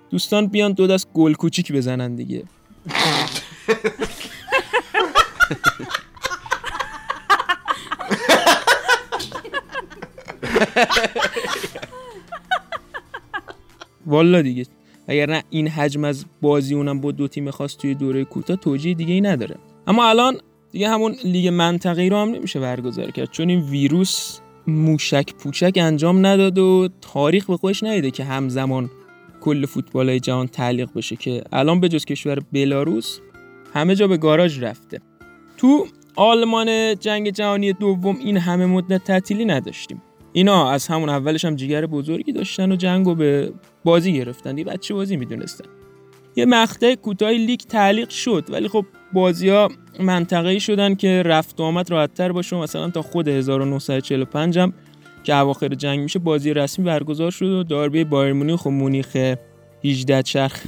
دوستان 0.10 0.48
بیان 0.48 0.72
دو 0.72 0.88
دست 0.88 1.08
گل 1.14 1.34
کوچیک 1.34 1.72
بزنن 1.72 2.16
دیگه. 2.16 2.44
والا 14.06 14.42
دیگه. 14.42 14.66
اگر 15.12 15.30
نه 15.30 15.44
این 15.50 15.68
حجم 15.68 16.04
از 16.04 16.26
بازی 16.42 16.76
اونم 16.76 17.02
با 17.02 17.12
دو 17.12 17.28
تیم 17.28 17.52
خاص 17.52 17.78
توی 17.78 17.96
دوره 17.96 18.26
کوتاه 18.26 18.58
توجیه 18.58 18.94
دیگه 18.94 19.14
ای 19.14 19.22
نداره. 19.22 19.56
اما 19.88 20.10
الان 20.10 20.38
دیگه 20.72 20.90
همون 20.90 21.16
لیگ 21.24 21.48
منطقی 21.48 22.10
رو 22.10 22.18
هم 22.18 22.30
نمیشه 22.30 22.60
برگزار 22.60 23.12
کرد 23.12 23.32
چون 23.32 23.50
این 23.50 23.60
ویروس 23.60 24.40
موشک 24.68 25.34
پوشک 25.34 25.74
انجام 25.76 26.26
نداد 26.26 26.58
و 26.58 26.90
تاریخ 27.02 27.46
به 27.46 27.58
خودش 27.58 27.84
ندیده 27.84 28.12
که 28.12 28.24
همزمان 28.24 28.90
کل 29.42 29.66
فوتبال 29.66 30.10
های 30.10 30.20
جهان 30.20 30.48
تعلیق 30.48 30.90
بشه 30.96 31.16
که 31.16 31.44
الان 31.52 31.80
به 31.80 31.90
جز 31.90 32.06
کشور 32.06 32.40
بلاروس 32.54 33.20
همه 33.74 33.96
جا 33.96 34.08
به 34.08 34.18
گاراژ 34.18 34.64
رفته. 34.64 35.00
تو 35.58 35.88
آلمان 36.16 36.96
جنگ 36.96 37.30
جهانی 37.30 37.74
دوم 37.74 38.18
این 38.20 38.38
همه 38.38 38.66
مدت 38.66 39.04
تعطیلی 39.04 39.46
نداشتیم. 39.46 40.02
اینا 40.34 40.72
از 40.72 40.88
همون 40.88 41.10
اولش 41.10 41.46
هم 41.46 41.56
جیگر 41.56 41.86
بزرگی 41.86 42.32
داشتن 42.32 42.72
و 42.72 42.76
جنگو 42.76 43.16
به 43.16 43.54
بازی 43.84 44.14
گرفتن. 44.14 44.58
یه 44.58 44.64
بچه 44.64 44.94
بازی 44.94 45.18
می‌دونستن. 45.18 45.66
یه 46.36 46.46
مقطع 46.46 46.96
کوتاه 46.96 47.32
لیگ 47.32 47.60
تعلیق 47.60 48.10
شد 48.10 48.46
ولی 48.50 48.68
خب 48.68 48.86
بازی 49.14 49.50
ها 49.50 49.70
منطقه‌ای 50.00 50.60
شدن 50.60 50.96
که 50.96 51.24
رفت 51.26 51.60
و 51.60 51.64
آمد 51.64 51.92
راحتتر 51.92 52.32
باشه. 52.32 52.56
مثلا 52.56 52.90
تا 52.90 53.02
خود 53.02 53.28
1945 53.28 54.60
هم 54.60 54.74
که 55.24 55.36
اواخر 55.36 55.68
جنگ 55.68 56.00
میشه 56.00 56.20
بازی 56.20 56.54
رسمی 56.54 56.86
برگزار 56.86 57.32
شد 57.32 57.46
و 57.46 57.64
داربی 57.64 58.04
بایر 58.04 58.34
مونیخ 58.34 58.66
و 58.66 58.70
مونیخ 58.70 59.36
18 59.86 60.24
چرخ 60.24 60.62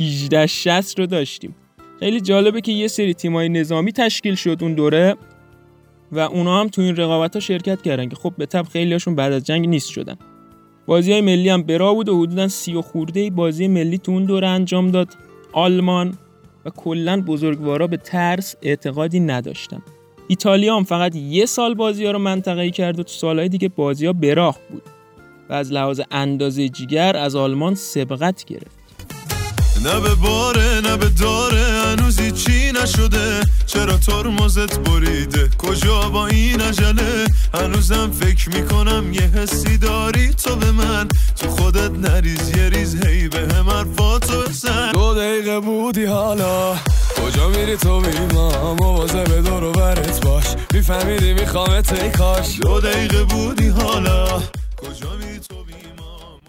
18 0.00 0.46
60 0.46 0.98
رو 0.98 1.06
داشتیم. 1.06 1.54
خیلی 2.00 2.20
جالبه 2.20 2.60
که 2.60 2.72
یه 2.72 2.88
سری 2.88 3.14
تیمای 3.14 3.48
نظامی 3.48 3.92
تشکیل 3.92 4.34
شد 4.34 4.58
اون 4.60 4.74
دوره. 4.74 5.16
و 6.12 6.18
اونا 6.18 6.60
هم 6.60 6.68
تو 6.68 6.82
این 6.82 6.96
رقابت 6.96 7.34
ها 7.34 7.40
شرکت 7.40 7.82
کردن 7.82 8.08
که 8.08 8.16
خب 8.16 8.32
به 8.38 8.46
تب 8.46 8.66
خیلی 8.72 8.92
هاشون 8.92 9.14
بعد 9.14 9.32
از 9.32 9.44
جنگ 9.44 9.68
نیست 9.68 9.90
شدن. 9.90 10.16
بازی 10.86 11.12
های 11.12 11.20
ملی 11.20 11.48
هم 11.48 11.62
برا 11.62 11.94
بود 11.94 12.08
و 12.08 12.22
حدودا 12.22 12.48
سی 12.48 12.74
و 12.74 12.82
خورده 12.82 13.30
بازی 13.30 13.68
ملی 13.68 13.98
تو 13.98 14.12
اون 14.12 14.24
دوره 14.24 14.48
انجام 14.48 14.90
داد. 14.90 15.08
آلمان 15.52 16.18
و 16.64 16.70
کلا 16.70 17.20
بزرگوارا 17.20 17.86
به 17.86 17.96
ترس 17.96 18.56
اعتقادی 18.62 19.20
نداشتن. 19.20 19.82
ایتالیا 20.28 20.76
هم 20.76 20.84
فقط 20.84 21.16
یه 21.16 21.46
سال 21.46 21.74
بازی 21.74 22.04
ها 22.04 22.10
رو 22.10 22.18
منطقه‌ای 22.18 22.70
کرد 22.70 23.00
و 23.00 23.02
تو 23.02 23.12
سالهای 23.12 23.48
دیگه 23.48 23.68
بازی 23.68 24.06
ها 24.06 24.12
براه 24.12 24.58
بود 24.70 24.82
و 25.50 25.52
از 25.52 25.72
لحاظ 25.72 26.00
اندازه 26.10 26.68
جیگر 26.68 27.16
از 27.16 27.36
آلمان 27.36 27.74
سبقت 27.74 28.44
گرفت. 28.44 28.82
نه 29.84 30.00
به 30.00 30.14
باره 30.14 30.80
نه 30.84 30.96
به 30.96 31.08
داره. 31.20 31.91
هنوزی 32.12 32.32
چی 32.32 32.72
نشده؟ 32.72 33.40
چرا 33.66 33.96
ترمزت 33.96 34.78
بریده؟ 34.78 35.50
کجا 35.58 36.08
با 36.08 36.26
این 36.26 36.60
عجله؟ 36.60 37.26
هنوزم 37.54 38.10
فکر 38.10 38.48
می‌کنم 38.48 39.12
یه 39.12 39.20
حسی 39.20 39.78
داری 39.78 40.34
تو 40.34 40.56
به 40.56 40.72
من. 40.72 41.08
تو 41.36 41.48
خودت 41.48 41.90
نریز 41.90 42.56
یه 42.56 42.68
ریز 42.68 43.04
هی 43.04 43.28
به 43.28 43.38
هم 43.38 43.70
حرفاتو 43.70 44.42
بزن 44.42 44.92
دو 44.92 45.14
دقیقه 45.14 45.60
بودی 45.60 46.04
حالا. 46.04 46.76
کجا 47.16 47.48
میری 47.48 47.76
تو 47.76 48.00
بیما 48.00 48.74
موازه 48.74 49.24
به 49.24 49.42
دور 49.42 49.64
و 49.64 49.72
برت 49.72 50.24
باش. 50.24 50.44
میفهمیدی 50.74 51.32
میخوامت 51.32 51.92
ای 51.92 52.10
کاش. 52.10 52.60
دو 52.60 52.80
دقیقه 52.80 53.24
بودی 53.24 53.68
حالا. 53.68 54.26
کجا 54.76 55.16
میری 55.20 55.38
تو 55.38 55.54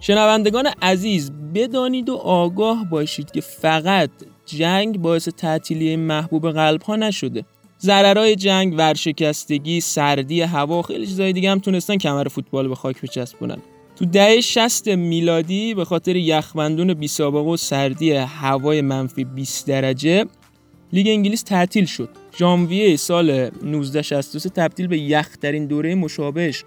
شنوندگان 0.01 0.65
عزیز 0.81 1.31
بدانید 1.55 2.09
و 2.09 2.15
آگاه 2.15 2.85
باشید 2.89 3.31
که 3.31 3.41
فقط 3.41 4.09
جنگ 4.45 4.97
باعث 4.97 5.29
تعطیلی 5.29 5.95
محبوب 5.95 6.51
قلب 6.51 6.81
ها 6.81 6.95
نشده. 6.95 7.45
ضررهای 7.81 8.35
جنگ 8.35 8.73
ورشکستگی 8.77 9.81
سردی 9.81 10.41
هوا 10.41 10.81
خیلی 10.81 11.07
چیزای 11.07 11.33
دیگه 11.33 11.51
هم 11.51 11.59
تونستن 11.59 11.97
کمر 11.97 12.27
فوتبال 12.27 12.67
به 12.67 12.75
خاک 12.75 13.01
بچسبونن. 13.01 13.57
تو 13.95 14.05
دهه 14.05 14.41
60 14.41 14.87
میلادی 14.87 15.73
به 15.73 15.85
خاطر 15.85 16.15
یخبندون 16.15 16.93
بی 16.93 17.07
سابقه 17.07 17.49
و 17.49 17.57
سردی 17.57 18.11
هوای 18.11 18.81
منفی 18.81 19.23
20 19.23 19.67
درجه 19.67 20.25
لیگ 20.93 21.07
انگلیس 21.07 21.41
تعطیل 21.41 21.85
شد. 21.85 22.09
ژانویه 22.39 22.95
سال 22.95 23.29
1963 23.29 24.49
تبدیل 24.49 24.87
به 24.87 24.99
یخترین 24.99 25.65
دوره 25.67 25.95
مشابهش. 25.95 26.63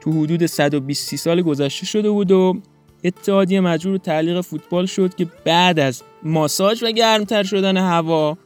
تو 0.00 0.10
حدود 0.10 0.46
120 0.46 1.16
سال 1.16 1.42
گذشته 1.42 1.86
شده 1.86 2.10
بود 2.10 2.30
و 2.30 2.60
اتحادیه 3.04 3.60
مجبور 3.60 3.98
تعلیق 3.98 4.40
فوتبال 4.40 4.86
شد 4.86 5.14
که 5.14 5.26
بعد 5.44 5.78
از 5.78 6.02
ماساژ 6.22 6.82
و 6.82 6.90
گرمتر 6.90 7.42
شدن 7.42 7.76
هوا 7.76 8.38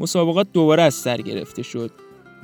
مسابقات 0.00 0.46
دوباره 0.52 0.82
از 0.82 0.94
سر 0.94 1.16
گرفته 1.16 1.62
شد. 1.62 1.90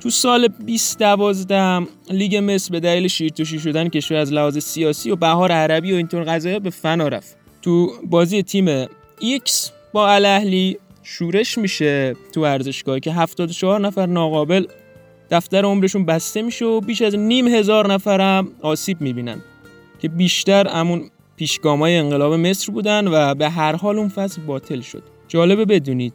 تو 0.02 0.10
سال 0.10 0.48
2012 0.48 1.86
لیگ 2.10 2.36
مصر 2.36 2.72
به 2.72 2.80
دلیل 2.80 3.08
شیرتوشی 3.08 3.58
شدن 3.58 3.88
کشور 3.88 4.16
از 4.16 4.32
لحاظ 4.32 4.58
سیاسی 4.58 5.10
و 5.10 5.16
بهار 5.16 5.52
عربی 5.52 5.92
و 5.92 5.96
اینطور 5.96 6.24
قضایا 6.24 6.58
به 6.58 6.70
فنا 6.70 7.08
رفت. 7.08 7.36
تو 7.62 7.92
بازی 8.10 8.42
تیم 8.42 8.86
X 9.20 9.72
با 9.92 10.08
الاهلی 10.08 10.78
شورش 11.02 11.58
میشه 11.58 12.16
تو 12.32 12.42
ورزشگاه 12.42 13.00
که 13.00 13.12
74 13.12 13.80
نفر 13.80 14.06
ناقابل 14.06 14.66
دفتر 15.30 15.64
عمرشون 15.64 16.06
بسته 16.06 16.42
میشه 16.42 16.64
و 16.64 16.80
بیش 16.80 17.02
از 17.02 17.14
نیم 17.14 17.48
هزار 17.48 17.92
نفرم 17.92 18.48
آسیب 18.62 19.00
می‌بینن 19.00 19.42
که 19.98 20.08
بیشتر 20.08 20.68
همون 20.68 21.10
پیشگامای 21.40 21.96
انقلاب 21.96 22.32
مصر 22.32 22.72
بودن 22.72 23.08
و 23.08 23.34
به 23.34 23.48
هر 23.48 23.76
حال 23.76 23.98
اون 23.98 24.08
فصل 24.08 24.42
باطل 24.42 24.80
شد. 24.80 25.02
جالبه 25.28 25.64
بدونید 25.64 26.12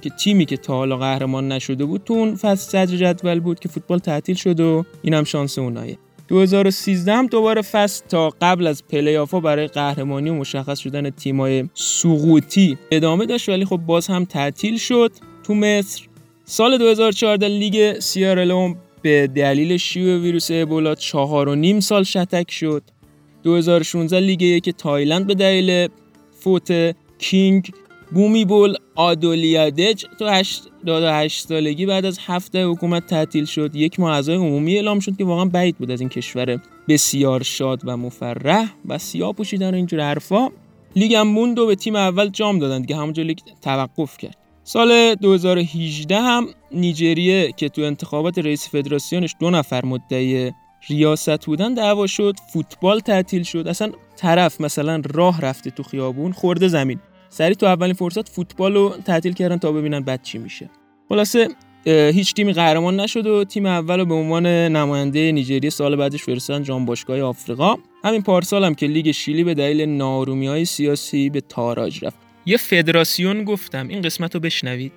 که 0.00 0.10
تیمی 0.18 0.44
که 0.46 0.56
تا 0.56 0.74
حالا 0.76 0.96
قهرمان 0.96 1.52
نشده 1.52 1.84
بود 1.84 2.02
تو 2.04 2.14
اون 2.14 2.34
فصل 2.34 2.70
صدر 2.70 2.96
جدول 2.96 3.40
بود 3.40 3.60
که 3.60 3.68
فوتبال 3.68 3.98
تعطیل 3.98 4.36
شد 4.36 4.60
و 4.60 4.84
اینم 5.02 5.24
شانس 5.24 5.58
اونایه. 5.58 5.98
2013 6.28 7.12
هم 7.12 7.26
دوباره 7.26 7.62
فصل 7.62 8.04
تا 8.08 8.32
قبل 8.40 8.66
از 8.66 8.84
پلی 8.88 9.16
آفا 9.16 9.40
برای 9.40 9.66
قهرمانی 9.66 10.30
و 10.30 10.34
مشخص 10.34 10.78
شدن 10.78 11.10
تیمای 11.10 11.68
سقوطی 11.74 12.78
ادامه 12.90 13.26
داشت 13.26 13.48
ولی 13.48 13.64
خب 13.64 13.76
باز 13.76 14.06
هم 14.06 14.24
تعطیل 14.24 14.78
شد 14.78 15.12
تو 15.42 15.54
مصر. 15.54 16.02
سال 16.44 16.78
2014 16.78 17.48
لیگ 17.48 18.00
سیرالئون 18.00 18.76
به 19.02 19.26
دلیل 19.26 19.76
شیوع 19.76 20.18
ویروس 20.18 20.48
ابولا 20.50 20.94
چهار 20.94 21.48
و 21.48 21.54
نیم 21.54 21.80
سال 21.80 22.02
شتک 22.02 22.50
شد. 22.50 22.82
2016 23.44 24.20
لیگ 24.20 24.42
یک 24.42 24.70
تایلند 24.70 25.26
به 25.26 25.34
دلیل 25.34 25.88
فوت 26.40 26.96
king 27.18 27.70
بومی 28.12 28.44
بول 28.44 28.76
آدولیادج 28.94 30.04
تو 30.18 30.28
88 30.28 31.46
سالگی 31.48 31.86
بعد 31.86 32.04
از 32.04 32.18
هفته 32.26 32.66
حکومت 32.66 33.06
تعطیل 33.06 33.44
شد. 33.44 33.76
یک 33.76 34.00
ماه 34.00 34.12
عزای 34.12 34.36
عمومی 34.36 34.74
اعلام 34.74 35.00
شد 35.00 35.16
که 35.16 35.24
واقعا 35.24 35.44
بعید 35.44 35.76
بود 35.78 35.90
از 35.90 36.00
این 36.00 36.08
کشور 36.08 36.60
بسیار 36.88 37.42
شاد 37.42 37.80
و 37.84 37.96
مفرح 37.96 38.72
و 38.88 38.98
سیاه 38.98 39.32
پوشیدن 39.32 39.70
و 39.70 39.74
اینجور 39.74 40.00
حرفا. 40.00 40.48
لیگ 40.96 41.14
هم 41.14 41.28
موند 41.28 41.58
و 41.58 41.66
به 41.66 41.74
تیم 41.74 41.96
اول 41.96 42.28
جام 42.28 42.58
دادن 42.58 42.80
دیگه 42.80 42.96
همونجا 42.96 43.22
لیگ 43.22 43.38
توقف 43.62 44.18
کرد. 44.18 44.36
سال 44.64 45.14
2018 45.14 46.20
هم 46.20 46.46
نیجریه 46.72 47.52
که 47.52 47.68
تو 47.68 47.82
انتخابات 47.82 48.38
رئیس 48.38 48.68
فدراسیونش 48.68 49.34
دو 49.40 49.50
نفر 49.50 49.84
مدعی 49.84 50.52
ریاست 50.88 51.46
بودن 51.46 51.74
دعوا 51.74 52.06
شد 52.06 52.34
فوتبال 52.52 53.00
تعطیل 53.00 53.42
شد. 53.42 53.68
اصلا 53.68 53.92
طرف 54.16 54.60
مثلا 54.60 55.02
راه 55.14 55.40
رفته 55.40 55.70
تو 55.70 55.82
خیابون 55.82 56.32
خورده 56.32 56.68
زمین. 56.68 57.00
سری 57.28 57.54
تو 57.54 57.66
اولین 57.66 57.94
فرصت 57.94 58.28
فوتبال 58.28 58.74
رو 58.74 58.94
تعطیل 59.04 59.32
کردن 59.32 59.56
تا 59.56 59.72
ببینن 59.72 60.00
بعد 60.00 60.22
چی 60.22 60.38
میشه. 60.38 60.70
خلاصه 61.08 61.48
هیچ 61.86 62.34
تیمی 62.34 62.52
قهرمان 62.52 63.00
نشد 63.00 63.26
و 63.26 63.44
تیم 63.44 63.66
اول 63.66 63.98
رو 63.98 64.04
به 64.04 64.14
عنوان 64.14 64.46
نماینده 64.46 65.32
نیجریه 65.32 65.70
سال 65.70 65.96
بعدش 65.96 66.22
فرستادن 66.22 66.62
جام 66.62 66.84
باشگاه 66.84 67.20
آفریقا. 67.20 67.74
همین 68.04 68.22
پارسال 68.22 68.64
هم 68.64 68.74
که 68.74 68.86
لیگ 68.86 69.10
شیلی 69.10 69.44
به 69.44 69.54
دلیل 69.54 69.88
نارومی 69.88 70.46
های 70.46 70.64
سیاسی 70.64 71.30
به 71.30 71.40
تاراج 71.40 72.04
رفت. 72.04 72.16
یه 72.46 72.56
فدراسیون 72.56 73.44
گفتم 73.44 73.88
این 73.88 74.02
قسمت 74.02 74.34
رو 74.34 74.40
بشنوید. 74.40 74.92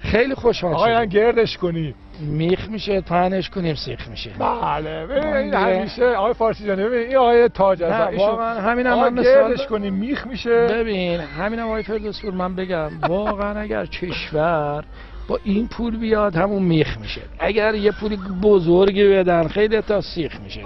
خیلی 0.00 0.34
خوشحال 0.34 0.74
آقای 0.74 1.08
گردش 1.08 1.56
کنی. 1.56 1.94
میخ 2.20 2.68
میشه 2.68 3.00
پهنش 3.00 3.50
کنیم 3.50 3.74
سیخ 3.74 4.08
میشه. 4.08 4.30
بله 4.38 5.06
ببین 5.06 5.54
همیشه 5.54 6.04
آقای 6.04 6.34
فارسی 6.34 6.66
جان 6.66 6.76
ببین 6.76 6.98
این 6.98 7.16
آقای 7.16 7.48
تاج 7.48 7.82
از 7.82 8.14
واقعا 8.14 8.60
همین 8.60 8.86
هم 8.86 9.14
من 9.14 9.22
گردش 9.22 9.66
کنیم 9.66 9.94
میخ 9.94 10.26
میشه. 10.26 10.66
ببین 10.66 11.20
همین 11.20 11.58
هم 11.58 11.66
آقای 11.66 11.82
فردوسپور 11.82 12.34
من 12.34 12.54
بگم 12.56 12.90
واقعا 13.08 13.60
اگر 13.60 13.86
کشور 13.86 14.84
با 15.28 15.38
این 15.44 15.68
پول 15.68 15.96
بیاد 15.96 16.36
همون 16.36 16.62
میخ 16.62 16.98
میشه. 16.98 17.20
اگر 17.38 17.74
یه 17.74 17.92
پول 17.92 18.16
بزرگی 18.42 19.08
بدن 19.08 19.48
خیلی 19.48 19.80
تا 19.80 20.00
سیخ 20.00 20.40
میشه. 20.40 20.60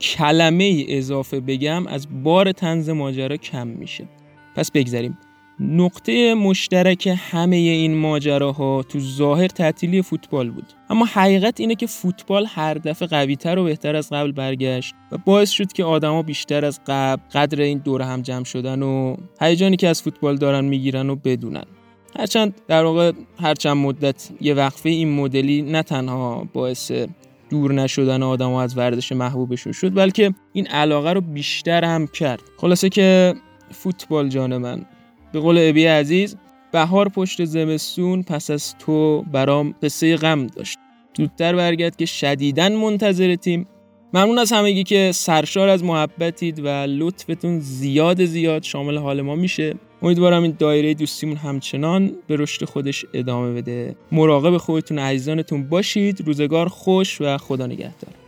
کلمه 0.00 0.84
اضافه 0.88 1.40
بگم 1.40 1.86
از 1.86 2.22
بار 2.22 2.52
تنز 2.52 2.90
ماجرا 2.90 3.36
کم 3.36 3.66
میشه. 3.66 4.04
پس 4.56 4.70
بگذاریم. 4.70 5.18
نقطه 5.60 6.34
مشترک 6.34 7.18
همه 7.30 7.56
این 7.56 7.96
ماجراها 7.96 8.82
تو 8.82 9.00
ظاهر 9.00 9.48
تعطیلی 9.48 10.02
فوتبال 10.02 10.50
بود. 10.50 10.64
اما 10.90 11.04
حقیقت 11.04 11.60
اینه 11.60 11.74
که 11.74 11.86
فوتبال 11.86 12.46
هر 12.48 12.74
دفعه 12.74 13.08
قویتر 13.08 13.58
و 13.58 13.64
بهتر 13.64 13.96
از 13.96 14.10
قبل 14.12 14.32
برگشت 14.32 14.94
و 15.12 15.18
باعث 15.18 15.50
شد 15.50 15.72
که 15.72 15.84
آدما 15.84 16.22
بیشتر 16.22 16.64
از 16.64 16.80
قبل 16.86 17.22
قدر 17.32 17.60
این 17.60 17.78
دور 17.78 18.02
هم 18.02 18.22
جمع 18.22 18.44
شدن 18.44 18.82
و 18.82 19.16
هیجانی 19.40 19.76
که 19.76 19.88
از 19.88 20.02
فوتبال 20.02 20.36
دارن 20.36 20.64
می‌گیرن 20.64 21.10
و 21.10 21.16
بدونن. 21.16 21.64
هرچند 22.18 22.54
در 22.68 22.84
واقع 22.84 23.12
هرچند 23.40 23.76
مدت 23.76 24.28
یه 24.40 24.54
وقفه 24.54 24.88
این 24.88 25.12
مدلی 25.12 25.62
نه 25.62 25.82
تنها 25.82 26.48
باعث 26.52 26.92
دور 27.50 27.72
نشدن 27.72 28.22
آدم 28.22 28.52
از 28.52 28.78
ورزش 28.78 29.12
محبوبشون 29.12 29.72
شد 29.72 29.94
بلکه 29.94 30.34
این 30.52 30.66
علاقه 30.66 31.12
رو 31.12 31.20
بیشتر 31.20 31.84
هم 31.84 32.06
کرد. 32.06 32.40
خلاصه 32.56 32.88
که 32.88 33.34
فوتبال 33.70 34.28
جان 34.28 34.56
من 34.56 34.86
به 35.32 35.40
قول 35.40 35.58
ابی 35.60 35.86
عزیز 35.86 36.36
بهار 36.72 37.08
پشت 37.08 37.44
زمستون 37.44 38.22
پس 38.22 38.50
از 38.50 38.74
تو 38.78 39.22
برام 39.22 39.74
قصه 39.82 40.16
غم 40.16 40.46
داشت. 40.46 40.78
زودتر 41.16 41.56
برگرد 41.56 41.96
که 41.96 42.06
شدیدن 42.06 42.72
منتظر 42.72 43.34
تیم. 43.34 43.66
ممنون 44.14 44.38
از 44.38 44.52
همگی 44.52 44.84
که 44.84 45.10
سرشار 45.14 45.68
از 45.68 45.84
محبتید 45.84 46.58
و 46.64 46.68
لطفتون 46.68 47.60
زیاد 47.60 48.24
زیاد 48.24 48.62
شامل 48.62 48.98
حال 48.98 49.22
ما 49.22 49.34
میشه. 49.34 49.74
امیدوارم 50.02 50.42
این 50.42 50.56
دایره 50.58 50.94
دوستیمون 50.94 51.36
همچنان 51.36 52.12
به 52.26 52.36
رشد 52.36 52.64
خودش 52.64 53.04
ادامه 53.14 53.52
بده. 53.54 53.96
مراقب 54.12 54.56
خودتون 54.56 54.98
عزیزانتون 54.98 55.68
باشید. 55.68 56.20
روزگار 56.26 56.68
خوش 56.68 57.20
و 57.20 57.38
خدا 57.38 57.66
نگهدار. 57.66 58.27